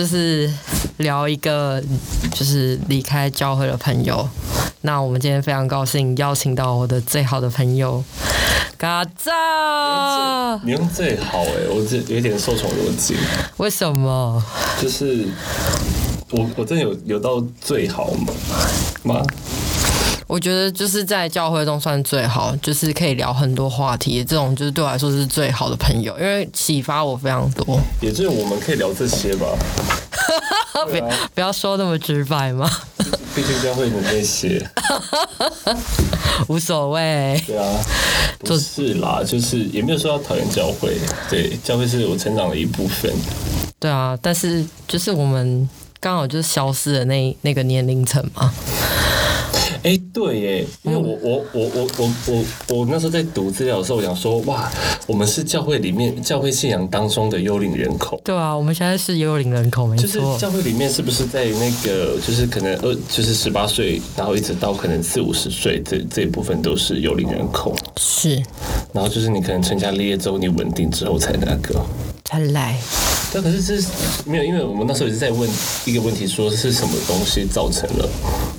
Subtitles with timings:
[0.00, 0.50] 就是
[0.96, 1.78] 聊一个
[2.32, 4.26] 就是离开教会的朋友。
[4.80, 8.02] 那我们今天非常高兴邀请到我的最好的朋友
[8.78, 9.30] 嘎造。
[10.64, 13.14] 你用最好哎、欸，我这有点受宠若惊。
[13.58, 14.42] 为什么？
[14.80, 15.26] 就是
[16.30, 18.32] 我我真的有有到最好吗？
[19.02, 19.22] 吗？
[20.30, 27.80] 我觉得就是在教会中算最好，就是可以聊很多话题，这种就是对我来说是最好的朋友，因为启发我非常多。
[28.00, 29.48] 也就是我们可以聊这些吧？
[30.88, 32.70] 不要不要说那么直白嘛。
[33.34, 34.64] 毕竟教会的那些，
[36.46, 37.42] 无所谓。
[37.44, 37.64] 对啊，
[38.38, 40.96] 不是啦，就是也没有说要讨厌教会。
[41.28, 43.12] 对，教会是我成长的一部分。
[43.80, 48.52] 对啊，但是就是我们刚好就是消失的那那个年龄层嘛。
[49.82, 54.70] 哎、欸，对耶，因为我我我我我我我那时候在读资料的时候，我想说，哇，
[55.06, 58.20] 我们是教会里面教会信仰当中的幽灵人口。
[58.22, 60.06] 对啊，我们现在是幽灵人口，没错。
[60.06, 67.74] 就是教会里面是不是在那个，就是可能二，就是十八岁，然后一直到可能四五十岁，这这一部分都是幽灵人口。
[67.96, 68.36] 是。
[68.92, 71.82] 然后就是你可能成家立业之后，你稳定之后才那个。
[72.26, 72.78] 才来。
[73.32, 73.88] 但，可是这是
[74.24, 75.48] 没有，因为我们那时候也是在问
[75.84, 78.08] 一个问题，说是什么东西造成了，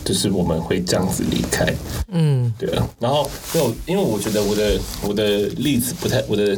[0.03, 1.65] 就是我们会这样子离开。
[2.09, 2.87] 嗯，对啊。
[2.99, 6.57] 然后因为，因为我觉得我的我的例子不太，我的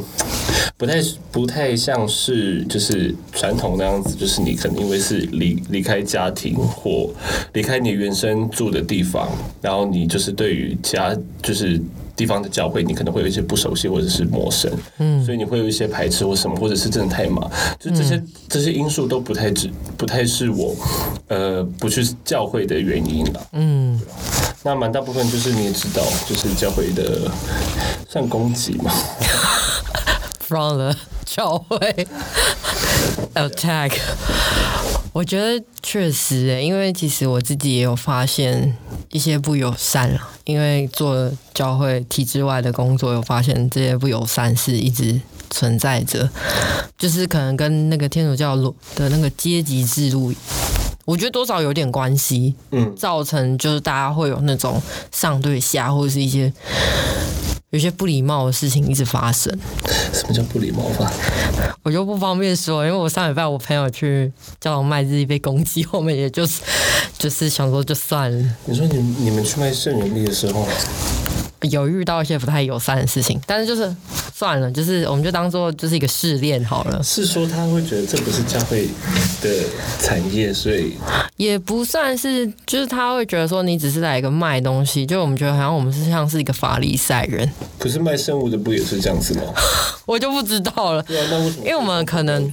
[0.78, 7.10] 不太不太像是就是传统那样子，就是你可能因为是离离开家庭或
[7.54, 9.30] 离开你原生住的地方，
[9.62, 11.82] 然后你就是对于家就是。
[12.16, 17.50] 地方的教会，你可能会有一些不熟悉或者是陌生，嗯，所以你会有一些排斥或什么，或者是真的太忙，
[17.80, 20.76] 就这些、嗯、这些因素都不太只不太是我
[21.28, 24.00] 呃不去教会的原因了，嗯，
[24.64, 27.32] 那蛮大部分就是你也知道，就是教会的
[28.08, 28.92] 算攻击嘛，
[30.40, 30.96] from the
[31.26, 32.08] 教会。
[33.36, 33.98] Attack，
[35.14, 38.76] 我觉得确实诶，因为其实我自己也有发现。
[39.12, 46.28] 一些不友善了，因为做教会体制外的工作，有发现这些不友善是一直存在着，
[46.98, 48.56] 就是可能跟那个天主教
[48.96, 50.34] 的那个阶级制度，
[51.06, 54.82] 我觉得多少有点关系，嗯，造成就是大家会有那种
[55.12, 56.52] 上对下，或者是一些
[57.74, 59.52] 有些不礼貌的事情一直发生。
[60.14, 61.12] 什么叫不礼貌吧？
[61.82, 66.62] 我就不方便说，因为我上礼拜我朋友去教堂卖日历被攻击，后面也就是。
[67.18, 68.56] 就是想说就算了。
[68.66, 70.68] 你说你你们去卖圣人币的时候，
[71.70, 73.96] 有遇到一些不太友善的事情，但是就是
[74.34, 77.02] 算了，就是我们就当做就是一个试炼好了。
[77.04, 78.88] 是说他会觉得这不是教会
[79.42, 79.64] 的
[80.00, 80.94] 产业，所以
[81.38, 87.50] 也不算是，就是他会觉得说你只是来一个卖东西，就我们觉得好像我们是像是一个法利赛人。
[87.80, 89.44] 可是卖生物的不也是这样子吗？
[90.06, 91.04] 我就不知道了。
[91.04, 91.66] 对啊，那为什么？
[91.66, 92.52] 因为我们可能，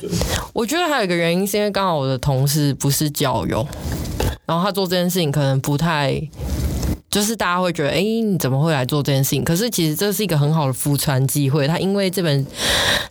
[0.53, 3.67] 我觉得还有一个原因是因为刚好我的同事不是教友。
[4.47, 6.21] 然后他做这件事情可能不太，
[7.11, 9.43] 就是大家会觉得，哎，你怎么会来做这件事情？
[9.43, 11.67] 可是其实这是一个很好的复传机会。
[11.67, 12.47] 他因为这本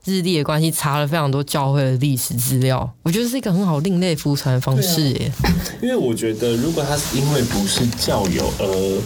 [0.06, 5.32] 日历的关系，查了非常多教会的历史资料，我觉得是一个很好另类复传方式耶。
[5.82, 9.02] 因为我觉得，如果他是因为不是教友而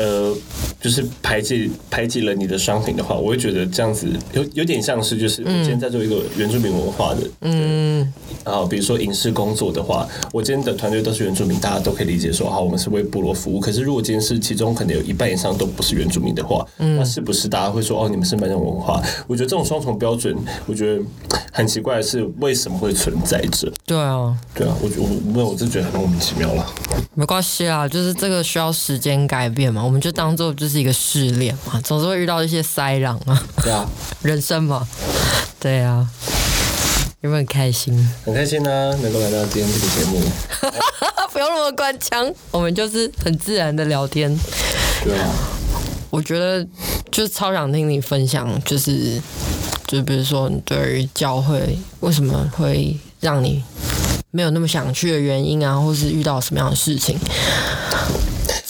[0.00, 0.36] 呃。
[0.82, 8.10] 就是排挤排挤了你的商品的话，我会觉得这样子有有点像是就是我今天在做一个原住民文化的，嗯，
[8.42, 13.60] 然后比如说影视工作的话，我今天的团队都是原住民，大家都可以理解说，好，我们是为部落服务。
[13.60, 19.02] 可是如果今天是其中可能有一半以上都不是原住民的话，嗯，那是不是大家会说，哦，你们是蛮种文化？
[19.26, 20.34] 我觉得这种双重标准，
[20.64, 21.02] 我觉得
[21.52, 23.70] 很奇怪的是为什么会存在着？
[23.84, 26.66] 对啊，对啊，我觉得我没有，我就觉得很莫名其妙了。
[27.12, 30.80] 没关系啊，就是这个需要时间改变嘛，我们就当做就是。
[30.80, 33.44] 一个试炼嘛，总是会遇到一些塞壤啊。
[33.62, 33.86] 对啊，
[34.22, 34.86] 人生嘛。
[35.58, 36.08] 对啊，
[37.22, 37.92] 有没有很开心？
[38.24, 40.22] 很开心呢、啊，能够来到今天这个节目。
[41.34, 44.34] 不用那么官腔，我们就是很自然的聊天。
[45.04, 45.28] 对啊，
[46.08, 46.66] 我觉得
[47.10, 49.20] 就是超想听你分享，就是
[49.86, 53.62] 就比如说你对于教会为什么会让你
[54.30, 57.18] 没有那么想去的原因啊，或是遇到什么样的事情。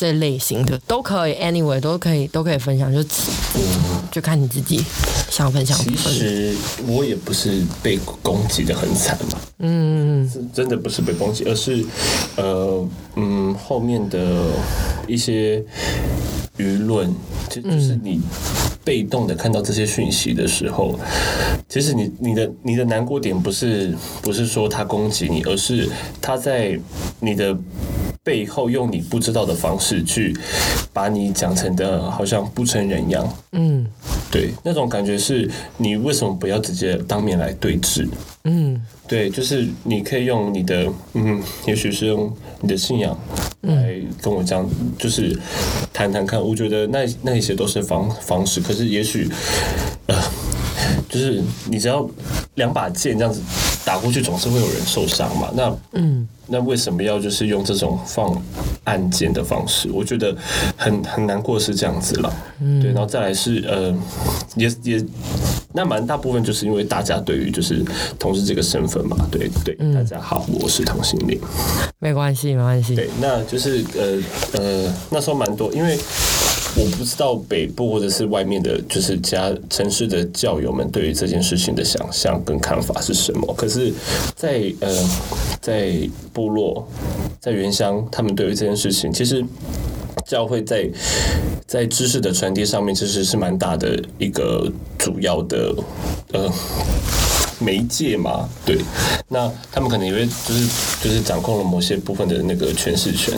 [0.00, 4.82] 这类型的都可以，anyway 都可以，都可以分享，就嗯就看你自己
[5.28, 5.76] 想分享。
[5.76, 6.56] 其实
[6.86, 11.84] 我也不是被攻击的很惨嘛，嗯，是真的不是被攻击，而是
[12.36, 14.46] 呃嗯后面的
[15.06, 15.62] 一些
[16.56, 17.14] 舆论，
[17.50, 18.22] 就就是你
[18.82, 20.98] 被动的看到这些讯息的时候，
[21.68, 25.90] 其实你你的你的难过点不是不是说他攻击你，而是
[26.22, 26.80] 他在
[27.20, 27.54] 你的。
[28.22, 30.36] 背后用你不知道的方式去
[30.92, 33.86] 把你讲成的好像不成人样，嗯，
[34.30, 38.06] 对，那种感觉是你为什么不要直接当面来对峙？
[38.44, 42.30] 嗯，对，就是你可以用你的，嗯，也许是用
[42.60, 43.18] 你的信仰
[43.62, 44.68] 来跟我讲，
[44.98, 45.38] 就是
[45.92, 46.40] 谈谈看。
[46.40, 49.30] 我觉得那那一些都是方方式，可是也许，
[50.06, 50.16] 呃，
[51.08, 52.08] 就是你只要
[52.54, 53.40] 两把剑这样子
[53.84, 55.50] 打过去，总是会有人受伤嘛。
[55.54, 56.28] 那嗯。
[56.52, 58.36] 那为什么要就是用这种放
[58.82, 59.88] 暗箭的方式？
[59.92, 60.36] 我觉得
[60.76, 63.94] 很很难过是这样子了，嗯，对，然后再来是呃，
[64.56, 65.00] 也也
[65.72, 67.84] 那蛮大部分就是因为大家对于就是
[68.18, 71.38] 同事这个身份嘛，对对，嗯，大家好，我是同性恋，
[72.00, 75.96] 没关系没关系，对，那就是呃呃那时候蛮多，因为。
[76.76, 83.52] 我不知道北部或者是外面的，就是家城市的教友们对于这件事情的想象跟看法是什么？
[83.54, 83.92] 可是
[84.36, 85.10] 在，呃，
[85.60, 86.86] 在部落，
[87.40, 89.44] 在原乡，他们对于这件事情，其实
[90.24, 90.88] 教会在
[91.66, 95.74] 在知识的传递上面，其实是蛮大的一个主要的
[96.32, 96.50] 呃。
[97.60, 98.78] 媒介嘛，对，
[99.28, 100.68] 那他们可能也会就是
[101.02, 103.32] 就是掌控了某些部分的那个诠释权。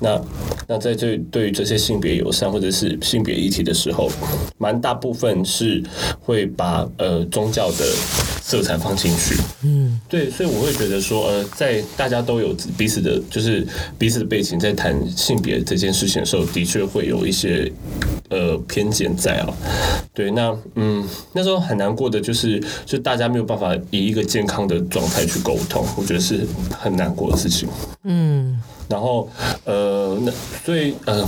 [0.00, 0.20] 那
[0.66, 4.10] 那在这对于这些性别友善或者是性别议题的时候，
[4.58, 5.82] 蛮大部分是
[6.20, 7.86] 会把呃宗教的
[8.42, 9.36] 色彩放进去。
[9.62, 13.66] 嗯，对，所以我会觉得说，呃，在大家都有彼此的，就是
[13.98, 17.70] 彼此的背景，在谈性别这件事情的时候，的确会有一些
[18.30, 19.54] 呃偏见在啊。
[20.14, 23.68] 对，那嗯，那时候很难过的就是，就大家没有办法。
[23.90, 27.68] 以一个健康的状态去沟通，我觉得是很难过的事情。
[28.04, 29.28] 嗯，然后
[29.64, 30.32] 呃，那
[30.64, 31.26] 所以呃，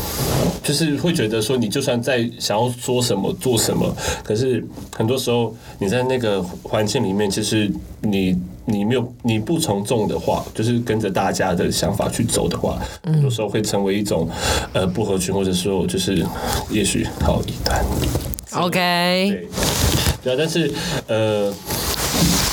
[0.63, 3.95] 就是会觉得说，你就算在想要说什么做什么，
[4.25, 4.65] 可是
[4.97, 8.37] 很多时候你在那个环境里面，其实你
[8.71, 14.29] 你没有你不从众的话，就是跟着大家的想法去走的话，很多时候会成为一种
[14.73, 16.25] 呃不合群，或者说就是
[16.71, 17.85] 也许好一段。
[18.53, 18.79] OK，
[19.31, 19.49] 对，
[20.23, 20.73] 对啊，但是
[21.09, 21.53] 呃。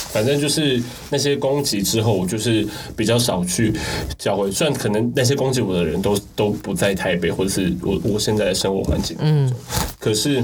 [0.09, 0.81] 反正就是
[1.11, 2.65] 那些攻击之后，我就是
[2.95, 3.71] 比较少去
[4.17, 4.49] 教会。
[4.49, 9.53] 虽然可能那些攻击我的人都都不在台北，或者是我我现在的生活环境，嗯，
[9.99, 10.41] 可是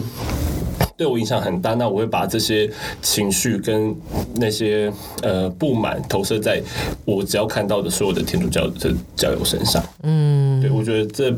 [0.96, 1.74] 对我影响很大。
[1.74, 2.70] 那我会把这些
[3.02, 3.96] 情绪跟
[4.36, 4.92] 那些
[5.22, 6.62] 呃不满投射在
[7.06, 9.84] 我只要看到的所有的天主教的教友身上。
[10.04, 11.32] 嗯，对，我觉得这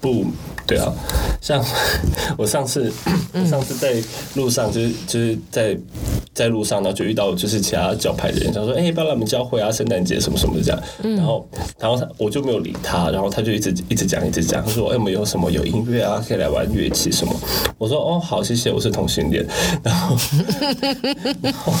[0.00, 0.24] 不
[0.66, 0.92] 对啊。
[1.40, 1.64] 像
[2.36, 2.92] 我上次，
[3.32, 4.02] 我上次在
[4.34, 5.76] 路上就是就是在。
[6.40, 10.82] 在路上，然后就遇到就是其他教派的人，他说：“哎、欸，不要来我们教会啊，圣诞节什么什么的这样。
[11.02, 11.46] 嗯”然后，
[11.78, 14.64] 然后他我就没有理他，然后他就一直一直讲，一直讲。
[14.64, 17.34] 他说：“哎、欸，我们有什么有音乐啊，可以来玩乐器什么？”
[17.76, 19.46] 我说：“哦，好，谢谢，我是同性恋。
[19.84, 20.16] ”然后，
[21.42, 21.74] 然后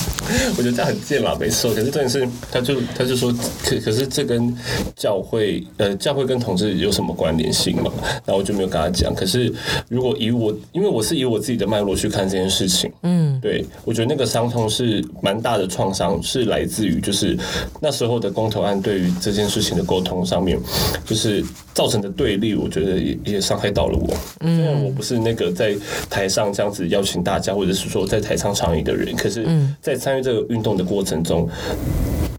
[0.58, 1.72] 我觉得这样很贱嘛，没错。
[1.72, 3.32] 可是重点是，他就他就说
[3.64, 4.54] ：“可可是这跟
[4.94, 7.90] 教会呃，教会跟同志有什么关联性嘛？”
[8.26, 9.14] 然后我就没有跟他讲。
[9.14, 9.50] 可是
[9.88, 14.49] 如果以我，因为我是以我自己的脉络去看这件事情，嗯，对，我觉得那个伤。
[14.50, 17.38] 痛是蛮大的创伤，是来自于就是
[17.80, 20.58] 那时候的公投案对于这件事情的沟通上面，
[21.06, 24.14] 就是造成的对立，我觉得也也伤害到了我。
[24.40, 25.74] 虽然我不是那个在
[26.10, 29.46] 台上这样子邀请大家，或者是说在台上倡议的人，可是，
[29.80, 31.48] 在参与这个运动的过程中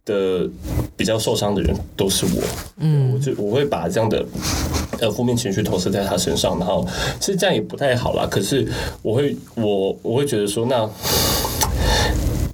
[0.05, 0.47] 的
[0.97, 2.41] 比较受伤的人都是我。
[2.77, 4.25] 嗯，我就我会把这样的
[4.99, 6.85] 呃负面情绪投射在他身上，然后
[7.19, 8.27] 其实这样也不太好啦。
[8.29, 8.67] 可是
[9.01, 10.89] 我会我我会觉得说那。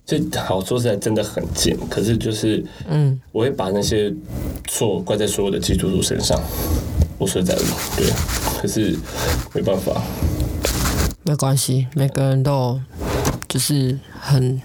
[0.08, 4.10] 这好说实在真的很贱，可是就是，嗯，我会把那些
[4.66, 6.42] 错怪在所有的基督徒身上。
[7.18, 7.62] 我说实在的，
[7.98, 8.10] 对，
[8.62, 8.98] 可是
[9.54, 10.02] 没办法，
[11.24, 12.82] 没关系，每个人都有
[13.50, 14.62] 就是很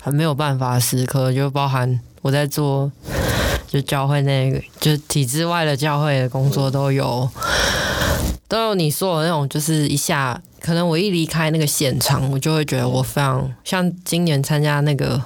[0.00, 2.90] 很没有办法的时刻，就包含我在做
[3.68, 7.28] 就教会那个就体制外的教会的工作都有，
[8.48, 10.40] 都有你说的那种，就是一下。
[10.62, 15.20] 可能我一离开那个现场，我就会觉得我非常像今年参加那个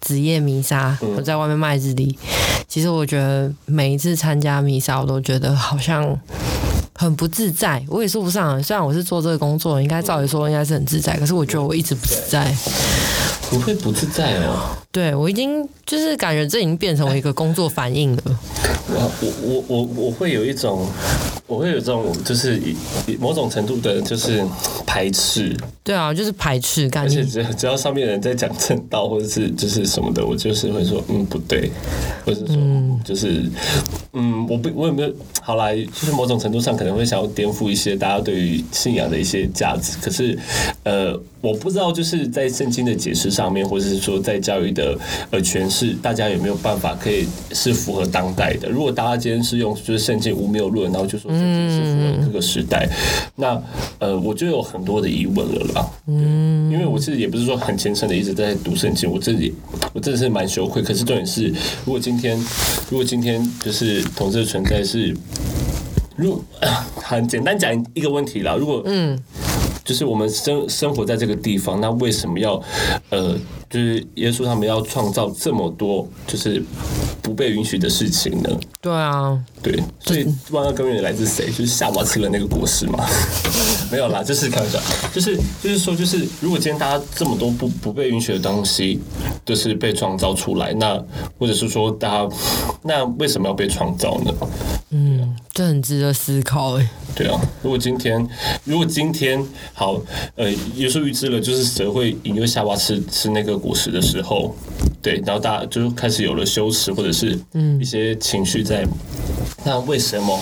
[0.00, 2.18] 子夜弥撒，我在外面卖日历。
[2.66, 6.18] 其实我觉得每一次参加弥撒，我都觉得好像
[6.94, 7.84] 很不自在。
[7.86, 12.56] 我也说不上，虽然我是做这个工作，应该照理说应该是很自在，可是我觉得我一直不自在。
[13.50, 14.74] 不会不自在哦。
[14.90, 18.22] 对，我已经就是感觉这已经变成我一个工作反应了。
[18.88, 20.88] 我我我我我会有一种。
[21.46, 22.60] 我会有这种，就是
[23.18, 24.42] 某种程度的，就是
[24.86, 25.56] 排斥。
[25.84, 27.20] 对啊，就是排斥感觉。
[27.20, 31.70] 而且只要只要上面人在讲正道或者是就是什么的，我就是会说嗯不对，
[32.24, 32.56] 或者说
[33.04, 33.44] 就是
[34.12, 39.96] 嗯我不我有没有好来，就是某种程度上可能会想要颠覆一些大家对于信仰的一些价值。
[40.00, 40.38] 可是
[40.84, 44.96] 呃我不知道就是在圣经的解释上面，或者是说在教育的
[45.32, 48.68] 呃诠释，大家有没有办法可以是符合当代的？
[48.68, 51.32] 如果大家今天是用就是圣经无谬论，然后就说。
[51.32, 52.86] 圣经是符合各个时代。
[52.88, 53.62] 嗯、那
[53.98, 55.90] 呃，我就有很多的疑问了啦。
[56.06, 59.54] 嗯，因为我其实也不是说很虔诚的一直在读圣经，我自己
[59.92, 60.82] 我真的是蛮羞愧。
[60.82, 61.48] 可是重点是，
[61.84, 62.38] 如果今天
[62.90, 65.16] 如果今天就是同志的存在是，
[66.16, 66.44] 如果
[66.96, 69.18] 很简单讲一个问题啦，如果嗯。
[69.84, 72.60] 就是我们生生活在这个地方，那为什么要，
[73.10, 73.36] 呃，
[73.68, 76.62] 就是耶稣他们要创造这么多，就是
[77.20, 78.50] 不被允许的事情呢？
[78.80, 81.46] 对啊，对，所以万恶根源来自谁？
[81.46, 83.04] 就是夏娃吃了那个果实嘛？
[83.90, 84.78] 没有啦，就是开玩笑，
[85.12, 89.00] 就是就是说，就是如果今天大家这么多不不被允许的东西，
[89.44, 91.00] 就是被创造出来，那
[91.38, 92.36] 或者是说大家
[92.82, 94.32] 那为什么要被创造呢？
[94.90, 96.88] 嗯，这很值得思考诶。
[97.14, 98.26] 对啊，如果今天，
[98.64, 100.00] 如果今天好，
[100.34, 104.54] 呃，耶稣预知了，就是蛇会引诱夏娃吃吃那个果实的时候，
[105.00, 108.88] 对，然后大家就开始有了羞耻或者是嗯一些情绪在，嗯、
[109.64, 110.38] 那为什么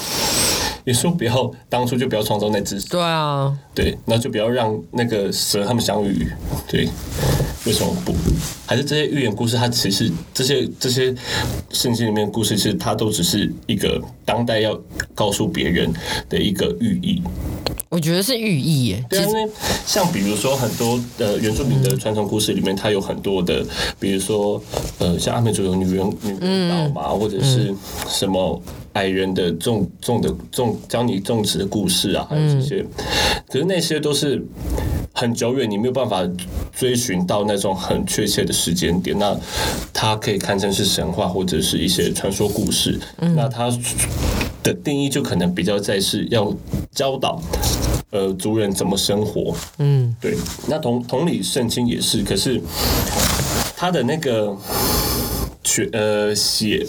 [0.85, 2.81] 耶稣不要当初就不要创造那只？
[2.89, 6.27] 对啊，对，那就不要让那个蛇他们相遇，
[6.69, 6.89] 对。
[7.67, 8.15] 为什么不？
[8.65, 11.15] 还是这些寓言故事，它其实这些这些
[11.71, 14.81] 圣经里面的故事，其实它都只是一个当代要
[15.15, 15.93] 告诉别人
[16.31, 17.23] 的一个寓意。
[17.91, 19.05] 我觉得是寓意耶。
[19.11, 19.47] 对，因为
[19.85, 23.63] 像比如说很多呃原住民的传统故事里面，它有很多的，
[23.99, 24.61] 比如说
[24.99, 27.75] 呃像阿美族有女人女人岛嘛，或者是
[28.09, 28.59] 什么
[28.95, 32.85] 矮人的种种的种教你种植的故事啊，还有这些，
[33.49, 34.45] 可是那些都是。
[35.13, 36.23] 很久远，你没有办法
[36.73, 39.19] 追寻到那种很确切的时间点。
[39.19, 39.37] 那
[39.93, 42.99] 它可以堪称是神话或者是一些传说故事。
[43.19, 43.69] 嗯、那它
[44.63, 46.55] 的定义就可能比较在是要
[46.93, 47.43] 教导
[48.11, 49.55] 呃族人怎么生活。
[49.79, 50.37] 嗯，对。
[50.69, 52.23] 那同同理，圣经也是。
[52.23, 52.59] 可是
[53.77, 54.57] 他的那个
[55.65, 56.87] 学呃写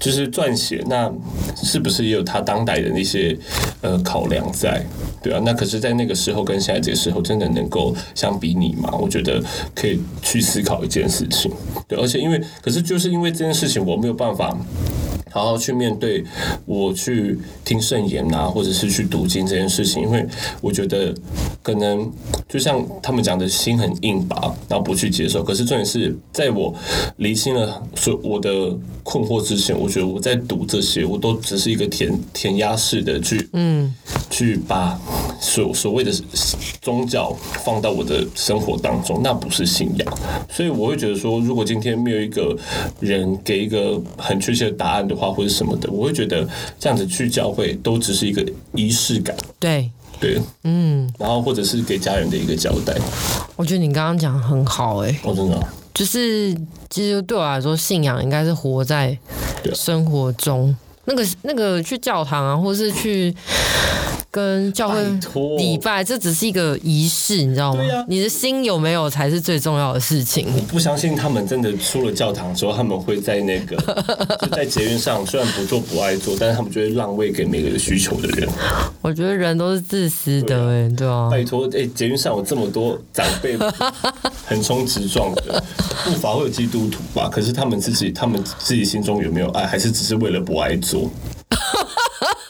[0.00, 1.12] 就是撰写，那
[1.54, 3.36] 是不是也有他当代的那些
[3.82, 4.84] 呃考量在？
[5.22, 8.90] 对啊，那可是，在那个时候跟现在这个时候，真的能够相比拟吗？
[8.98, 9.38] 我觉得
[9.74, 11.52] 可以去思考一件事情。
[11.86, 14.56] 对，而且因为，可是就是因为这件事情，我没有办法。
[15.30, 16.24] 好好去面对，
[16.66, 20.26] 我去听圣言啊，或者是去读经这件事情，因为
[20.60, 21.14] 我觉得
[21.62, 22.10] 可能
[22.48, 25.42] 就像他们讲的心很硬吧，然后不去接受。
[25.42, 26.74] 可是重点是在我
[27.16, 28.50] 离心了所我的
[29.02, 33.94] 困惑之前，我觉得我在读这些，我都只是一个填填鸭式的去，嗯，
[34.30, 35.00] 去把
[35.40, 36.12] 所所谓的
[36.80, 37.34] 宗教
[37.64, 40.18] 放到我的生活当中，那不是信仰。
[40.50, 42.56] 所以我会觉得说，如果今天没有一个
[43.00, 46.48] 人给一个很确切的答案的话，话或者什么的，我会觉得
[46.78, 49.36] 这样子去教会都只是一个仪式感。
[49.58, 52.96] 对对，嗯，然后或者是给家人的一个交代。
[53.56, 56.54] 我觉得你刚刚讲很好，欸，哎，我真的，就是
[56.88, 59.16] 其实对我来说，信仰应该是活在
[59.74, 60.74] 生活中。
[61.04, 63.34] 那个那个去教堂啊，或是去。
[64.30, 65.02] 跟教会
[65.58, 67.82] 礼拜，这只是一个仪式，你知道吗？
[67.82, 70.46] 啊，你的心有没有才是最重要的事情。
[70.54, 73.76] 我不相信他们真的出了教堂之后，他们会在那个
[74.40, 78.48] 就在捷运上，虽然不做不爱做，但是他们就会让位给每个有需求的人。
[79.02, 81.28] 我觉得人都是自私的，哎，对啊。
[81.30, 83.56] 拜托，哎，捷运上有这么多长辈
[84.46, 85.62] 横冲直撞的，
[86.04, 87.28] 不乏会有基督徒吧？
[87.28, 91.10] 可是他们自己，他们自己心中有没有爱，还是只是为了不爱做？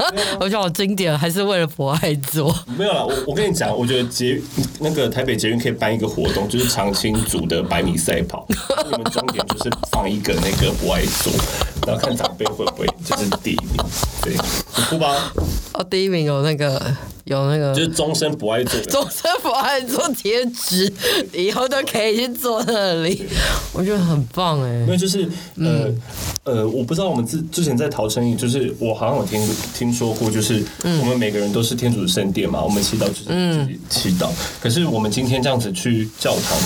[0.41, 2.55] 我觉得好经典，还是为了博爱做。
[2.77, 4.41] 没有啦，我我跟你讲，我觉得捷
[4.81, 8.47] 那个台北捷运可以办一个活动，就是长青组的百米赛跑，
[8.85, 11.31] 你们终点就是放一个那个博爱组，
[11.87, 13.85] 然后看长辈会不会就是第一名。
[14.23, 14.35] 对，
[14.77, 15.33] 你哭吧。
[15.75, 16.81] 哦，第一名有那个。
[17.25, 20.93] 有那个，就是终身不爱做， 终身不爱做贴纸，
[21.33, 23.25] 以后都可以去做那里，
[23.73, 24.81] 我觉得很棒哎。
[24.81, 25.87] 因为就是呃
[26.43, 34.29] 呃，我不知道我们之之前在陶生意，就是我好像有听听说过，就是我们每个人都是天主的圣殿嘛，我们祈祷就是祈祷。
[34.61, 36.59] 可是我们今天这样子去教堂，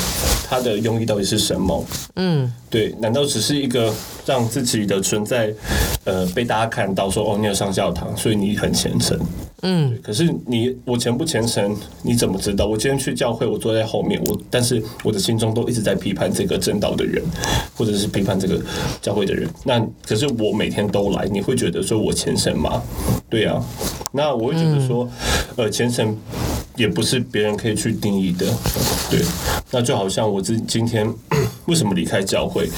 [0.48, 1.84] 它的用意到底是什么？
[2.16, 3.92] 嗯，对，难道只是一个
[4.26, 5.52] 让自己的存在
[6.04, 9.18] 呃被大家看到，说哦，你有上教堂，所以你很虔诚？
[9.66, 12.66] 嗯，可是你我虔不虔诚，你怎么知道？
[12.66, 17.22] 我今天去教会，我坐在后面，我但是我的心中都一直在批判这个正道的人，
[17.74, 18.60] 或者是批判这个
[19.00, 19.48] 教会的人。
[19.64, 22.82] 那可是我每天都来，你会觉得说我虔诚吗？
[23.30, 23.64] 对啊，
[24.12, 25.08] 那我会觉得说，
[25.56, 26.14] 呃，虔诚
[26.76, 28.46] 也不是别人可以去定义的。
[29.10, 29.20] 对，
[29.70, 31.06] 那就好像我今今天
[31.66, 32.68] 为什么离开教会？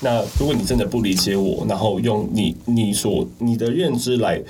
[0.00, 4.40] 那如果你真的不理解我，然后用你你所你的认知来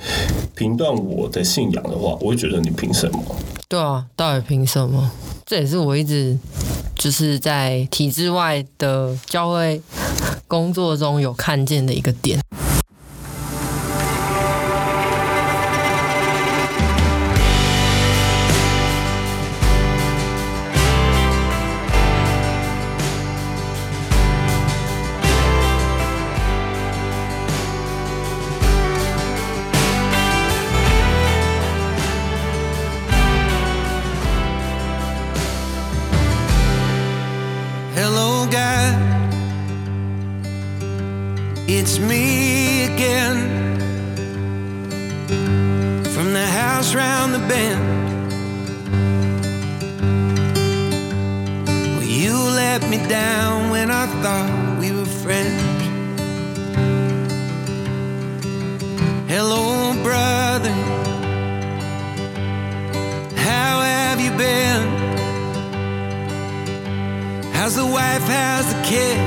[0.55, 3.19] 评断我的信仰的话，我会觉得你凭什么？
[3.67, 5.11] 对啊，到底凭什么？
[5.45, 6.37] 这也是我一直
[6.95, 9.79] 就是在体制外的教会
[10.47, 12.39] 工作中有看见的一个点。
[67.63, 68.27] as a wife?
[68.27, 69.17] has a kid?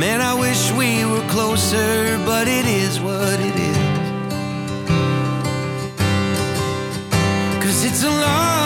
[0.00, 3.78] Man, I wish we were closer, but it is what it is.
[7.62, 8.61] Cause it's a long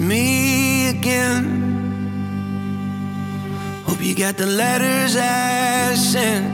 [0.00, 1.44] me again.
[3.86, 6.46] Hope you got the letters I sent.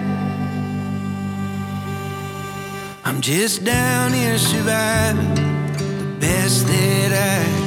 [3.04, 7.65] I'm just down here surviving the best that I